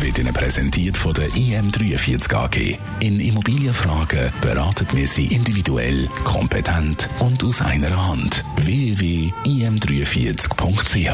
wird 0.00 0.18
Ihnen 0.18 0.32
präsentiert 0.32 0.96
von 0.96 1.12
der 1.14 1.28
IM43 1.30 2.34
AG. 2.34 2.78
In 3.00 3.20
Immobilienfragen 3.20 4.32
beraten 4.40 4.86
wir 4.92 5.06
Sie 5.06 5.26
individuell, 5.26 6.08
kompetent 6.24 7.08
und 7.18 7.44
aus 7.44 7.60
einer 7.60 8.08
Hand. 8.08 8.42
www.im43.ch 8.56 11.12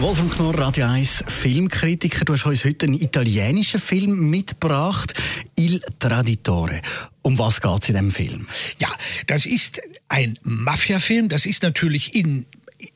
Wolfram 0.00 0.30
Knorr, 0.30 0.58
Radio 0.58 0.86
1 0.86 1.24
Filmkritiker. 1.28 2.24
Du 2.24 2.32
hast 2.32 2.46
uns 2.46 2.64
heute 2.64 2.86
einen 2.86 2.94
italienischen 2.94 3.78
Film 3.78 4.30
mitgebracht, 4.30 5.12
Il 5.56 5.82
Traditore. 5.98 6.80
Um 7.20 7.38
was 7.38 7.60
geht 7.60 7.82
es 7.82 7.88
in 7.90 7.94
diesem 7.94 8.10
Film? 8.10 8.48
Ja, 8.78 8.88
das 9.26 9.44
ist 9.44 9.82
ein 10.08 10.38
Mafia-Film. 10.42 11.28
Das 11.28 11.44
ist 11.44 11.62
natürlich 11.62 12.14
in 12.14 12.46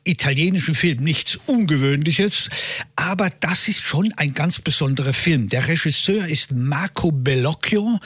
italienischen 0.03 0.75
Film 0.75 1.03
nichts 1.03 1.37
Ungewöhnliches, 1.45 2.49
aber 2.95 3.29
das 3.39 3.67
ist 3.67 3.81
schon 3.81 4.13
ein 4.17 4.33
ganz 4.33 4.59
besonderer 4.59 5.13
Film. 5.13 5.49
Der 5.49 5.67
Regisseur 5.67 6.27
ist 6.27 6.51
Marco 6.53 7.11
Bellocchio, 7.11 7.99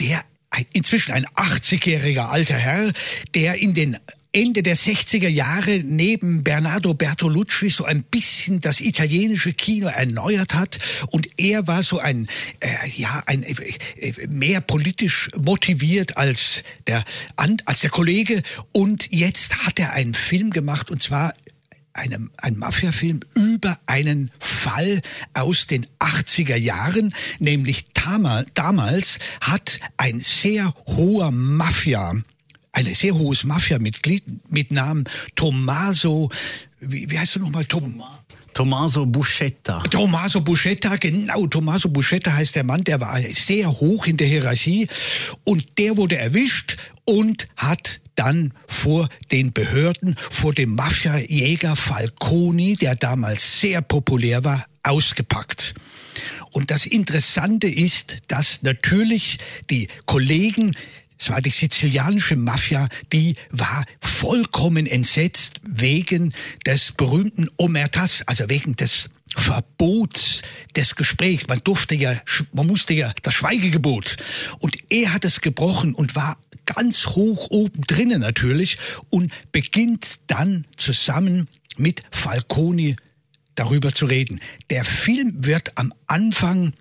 der 0.00 0.24
inzwischen 0.72 1.12
ein 1.12 1.26
80-jähriger 1.26 2.28
alter 2.28 2.56
Herr, 2.56 2.92
der 3.34 3.56
in 3.56 3.74
den 3.74 3.98
Ende 4.34 4.64
der 4.64 4.76
60er 4.76 5.28
Jahre 5.28 5.78
neben 5.84 6.42
Bernardo 6.42 6.92
Bertolucci 6.92 7.70
so 7.70 7.84
ein 7.84 8.02
bisschen 8.02 8.58
das 8.58 8.80
italienische 8.80 9.52
Kino 9.52 9.86
erneuert 9.86 10.54
hat 10.54 10.78
und 11.12 11.28
er 11.36 11.68
war 11.68 11.84
so 11.84 12.00
ein 12.00 12.26
äh, 12.58 12.88
ja 12.96 13.22
ein 13.26 13.44
äh, 13.44 13.54
mehr 14.32 14.60
politisch 14.60 15.30
motiviert 15.36 16.16
als 16.16 16.64
der 16.88 17.04
als 17.36 17.80
der 17.80 17.90
Kollege. 17.90 18.42
Und 18.72 19.06
jetzt 19.12 19.64
hat 19.64 19.78
er 19.78 19.92
einen 19.92 20.14
Film 20.14 20.50
gemacht 20.50 20.90
und 20.90 21.00
zwar 21.00 21.32
einem, 21.92 22.32
ein 22.36 22.58
Mafia-Film 22.58 23.20
über 23.34 23.78
einen 23.86 24.32
Fall 24.40 25.00
aus 25.32 25.68
den 25.68 25.86
80er 26.00 26.56
Jahren, 26.56 27.14
nämlich 27.38 27.86
damals 28.54 29.20
hat 29.40 29.78
ein 29.96 30.18
sehr 30.18 30.74
hoher 30.88 31.30
Mafia 31.30 32.14
ein 32.74 32.92
sehr 32.94 33.14
hohes 33.14 33.44
Mafia-Mitglied 33.44 34.24
mit 34.50 34.72
Namen 34.72 35.04
Tommaso, 35.34 36.30
wie, 36.80 37.08
wie 37.08 37.18
heißt 37.18 37.36
du 37.36 37.40
nochmal? 37.40 37.64
Tom, 37.64 38.02
Tommaso 38.52 39.06
Buscetta. 39.06 39.82
Tommaso 39.90 40.40
Buscetta, 40.40 40.96
genau. 40.96 41.46
Tommaso 41.46 41.88
Buscetta 41.88 42.32
heißt 42.32 42.56
der 42.56 42.64
Mann, 42.64 42.84
der 42.84 43.00
war 43.00 43.20
sehr 43.20 43.70
hoch 43.80 44.06
in 44.06 44.16
der 44.16 44.26
Hierarchie 44.26 44.88
und 45.44 45.78
der 45.78 45.96
wurde 45.96 46.16
erwischt 46.16 46.76
und 47.04 47.48
hat 47.56 48.00
dann 48.14 48.52
vor 48.68 49.08
den 49.32 49.52
Behörden, 49.52 50.16
vor 50.30 50.54
dem 50.54 50.74
Mafia-Jäger 50.76 51.74
Falconi, 51.74 52.76
der 52.76 52.94
damals 52.94 53.60
sehr 53.60 53.82
populär 53.82 54.44
war, 54.44 54.66
ausgepackt. 54.84 55.74
Und 56.52 56.70
das 56.70 56.86
Interessante 56.86 57.66
ist, 57.66 58.18
dass 58.28 58.62
natürlich 58.62 59.38
die 59.70 59.88
Kollegen 60.06 60.76
es 61.24 61.30
war 61.30 61.40
die 61.40 61.48
sizilianische 61.48 62.36
Mafia, 62.36 62.86
die 63.10 63.36
war 63.48 63.86
vollkommen 63.98 64.86
entsetzt 64.86 65.58
wegen 65.62 66.34
des 66.66 66.92
berühmten 66.92 67.48
Omertas, 67.56 68.22
also 68.26 68.50
wegen 68.50 68.76
des 68.76 69.08
Verbots 69.34 70.42
des 70.76 70.96
Gesprächs. 70.96 71.48
Man 71.48 71.62
durfte 71.64 71.94
ja, 71.94 72.20
man 72.52 72.66
musste 72.66 72.92
ja 72.92 73.14
das 73.22 73.32
Schweigegebot. 73.32 74.18
Und 74.58 74.76
er 74.90 75.14
hat 75.14 75.24
es 75.24 75.40
gebrochen 75.40 75.94
und 75.94 76.14
war 76.14 76.36
ganz 76.66 77.06
hoch 77.06 77.46
oben 77.50 77.80
drinnen 77.86 78.20
natürlich 78.20 78.76
und 79.08 79.32
beginnt 79.50 80.06
dann 80.26 80.66
zusammen 80.76 81.48
mit 81.78 82.02
Falconi 82.10 82.96
darüber 83.54 83.92
zu 83.92 84.04
reden. 84.04 84.40
Der 84.68 84.84
Film 84.84 85.32
wird 85.38 85.78
am 85.78 85.94
Anfang 86.06 86.74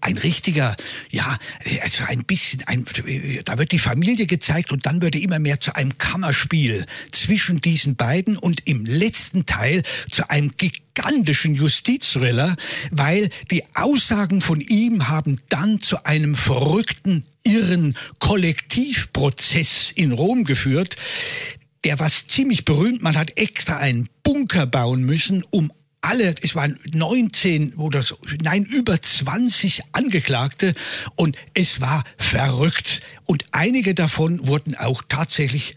ein 0.00 0.18
richtiger, 0.18 0.76
ja, 1.10 1.38
also 1.82 2.04
ein 2.04 2.24
bisschen, 2.24 2.62
ein, 2.66 2.84
da 3.44 3.58
wird 3.58 3.72
die 3.72 3.78
Familie 3.78 4.26
gezeigt 4.26 4.72
und 4.72 4.86
dann 4.86 5.02
wird 5.02 5.14
er 5.14 5.22
immer 5.22 5.38
mehr 5.38 5.60
zu 5.60 5.74
einem 5.74 5.98
Kammerspiel 5.98 6.86
zwischen 7.10 7.60
diesen 7.60 7.96
beiden 7.96 8.36
und 8.36 8.66
im 8.66 8.84
letzten 8.84 9.46
Teil 9.46 9.82
zu 10.10 10.28
einem 10.30 10.52
gigantischen 10.56 11.54
Justizthriller, 11.54 12.56
weil 12.90 13.30
die 13.50 13.64
Aussagen 13.74 14.40
von 14.40 14.60
ihm 14.60 15.08
haben 15.08 15.38
dann 15.48 15.80
zu 15.80 16.04
einem 16.04 16.34
verrückten, 16.34 17.24
irren 17.44 17.96
Kollektivprozess 18.18 19.92
in 19.94 20.12
Rom 20.12 20.44
geführt, 20.44 20.96
der 21.84 21.98
war 21.98 22.08
ziemlich 22.08 22.64
berühmt. 22.64 23.02
Man 23.02 23.16
hat 23.16 23.36
extra 23.36 23.78
einen 23.78 24.08
Bunker 24.22 24.66
bauen 24.66 25.02
müssen, 25.02 25.44
um 25.50 25.72
alle, 26.02 26.34
es 26.42 26.54
waren 26.54 26.78
19 26.92 27.74
oder 27.74 28.02
so, 28.02 28.18
nein, 28.42 28.64
über 28.64 29.00
20 29.00 29.82
Angeklagte 29.92 30.74
und 31.16 31.36
es 31.54 31.80
war 31.80 32.04
verrückt. 32.18 33.00
Und 33.24 33.46
einige 33.52 33.94
davon 33.94 34.46
wurden 34.46 34.74
auch 34.74 35.02
tatsächlich 35.08 35.76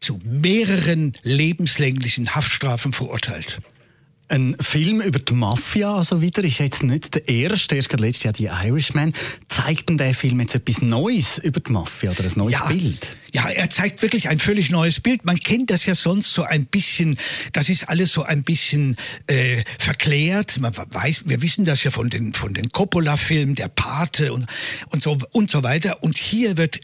zu 0.00 0.18
mehreren 0.24 1.12
lebenslänglichen 1.22 2.34
Haftstrafen 2.34 2.92
verurteilt. 2.92 3.60
Ein 4.28 4.56
Film 4.58 5.02
über 5.02 5.18
die 5.18 5.34
Mafia 5.34 5.96
also 5.96 6.22
wieder 6.22 6.42
ist 6.42 6.58
jetzt 6.58 6.82
nicht 6.82 7.14
der 7.14 7.28
erste. 7.28 7.76
Erst 7.76 7.92
letztes 7.92 8.22
Jahr 8.22 8.32
die 8.32 8.46
Irishman. 8.46 9.12
Zeigt 9.48 9.90
denn 9.90 9.98
der 9.98 10.14
Film 10.14 10.40
jetzt 10.40 10.54
etwas 10.54 10.80
Neues 10.80 11.36
über 11.38 11.60
die 11.60 11.70
Mafia 11.72 12.10
oder 12.10 12.24
ein 12.24 12.32
neues 12.34 12.52
ja, 12.52 12.66
Bild? 12.66 13.16
Ja, 13.34 13.50
er 13.50 13.68
zeigt 13.68 14.00
wirklich 14.00 14.30
ein 14.30 14.38
völlig 14.38 14.70
neues 14.70 15.00
Bild. 15.00 15.26
Man 15.26 15.38
kennt 15.38 15.70
das 15.70 15.84
ja 15.84 15.94
sonst 15.94 16.32
so 16.32 16.42
ein 16.42 16.64
bisschen. 16.64 17.18
Das 17.52 17.68
ist 17.68 17.90
alles 17.90 18.12
so 18.12 18.22
ein 18.22 18.44
bisschen 18.44 18.96
äh, 19.26 19.62
verklärt. 19.78 20.58
Man 20.58 20.74
weiß, 20.74 21.24
wir 21.26 21.42
wissen 21.42 21.66
das 21.66 21.84
ja 21.84 21.90
von 21.90 22.08
den 22.08 22.32
von 22.32 22.54
den 22.54 22.70
Coppola-Filmen, 22.70 23.54
der 23.54 23.68
Pate 23.68 24.32
und 24.32 24.46
und 24.88 25.02
so 25.02 25.18
und 25.32 25.50
so 25.50 25.62
weiter. 25.62 26.02
Und 26.02 26.16
hier 26.16 26.56
wird 26.56 26.80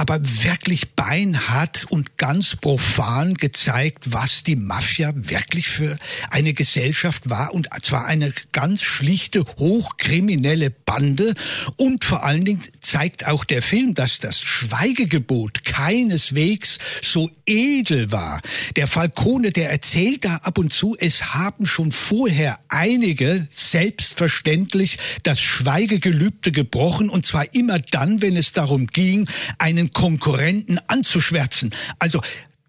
aber 0.00 0.18
wirklich 0.22 0.94
beinhart 0.94 1.84
und 1.90 2.16
ganz 2.16 2.56
profan 2.56 3.34
gezeigt, 3.34 4.14
was 4.14 4.42
die 4.42 4.56
Mafia 4.56 5.12
wirklich 5.14 5.68
für 5.68 5.98
eine 6.30 6.54
Gesellschaft 6.54 7.28
war. 7.28 7.52
Und 7.52 7.68
zwar 7.82 8.06
eine 8.06 8.32
ganz 8.52 8.82
schlichte, 8.82 9.44
hochkriminelle 9.58 10.70
Bande. 10.70 11.34
Und 11.76 12.06
vor 12.06 12.24
allen 12.24 12.46
Dingen 12.46 12.62
zeigt 12.80 13.26
auch 13.26 13.44
der 13.44 13.60
Film, 13.60 13.92
dass 13.92 14.20
das 14.20 14.40
Schweigegebot 14.40 15.64
keineswegs 15.64 16.78
so 17.02 17.30
edel 17.44 18.10
war. 18.10 18.40
Der 18.76 18.86
Falcone, 18.86 19.50
der 19.50 19.70
erzählt 19.70 20.24
da 20.24 20.36
ab 20.36 20.56
und 20.56 20.72
zu, 20.72 20.96
es 20.98 21.34
haben 21.34 21.66
schon 21.66 21.92
vorher 21.92 22.58
einige 22.70 23.48
selbstverständlich 23.50 24.96
das 25.24 25.40
Schweigegelübde 25.40 26.52
gebrochen. 26.52 27.10
Und 27.10 27.26
zwar 27.26 27.52
immer 27.52 27.78
dann, 27.80 28.22
wenn 28.22 28.36
es 28.36 28.52
darum 28.52 28.86
ging, 28.86 29.28
einen 29.58 29.89
Konkurrenten 29.92 30.78
anzuschwärzen. 30.86 31.74
Also 31.98 32.20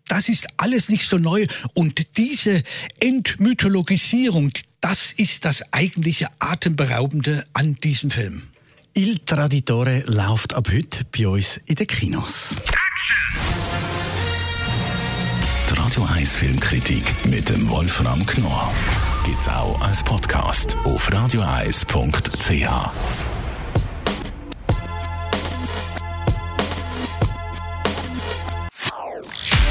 das 0.08 0.28
ist 0.28 0.48
alles 0.58 0.90
nicht 0.90 1.08
so 1.08 1.18
neu. 1.18 1.46
Und 1.74 2.18
diese 2.18 2.64
Entmythologisierung, 3.00 4.52
das 4.82 5.14
ist 5.14 5.46
das 5.46 5.62
eigentliche 5.72 6.28
Atemberaubende 6.40 7.46
an 7.54 7.76
diesem 7.76 8.12
Film. 8.12 8.44
Il 8.94 9.20
Traditore 9.20 10.04
läuft 10.08 10.54
ab 10.54 10.68
heute 10.70 11.06
bei 11.18 11.28
uns 11.28 11.62
in 11.66 11.76
den 11.76 11.88
Kinos. 11.88 12.50
Die 15.70 15.80
Radio 15.80 16.04
1 16.04 16.36
Filmkritik 16.36 17.04
mit 17.28 17.48
dem 17.48 17.70
Wolfram 17.70 18.26
Knorr 18.26 18.74
gibt's 19.26 19.48
auch 19.48 19.80
als 19.80 20.04
Podcast 20.04 20.76
auf 20.84 21.10
radioeis.ch. 21.10 23.31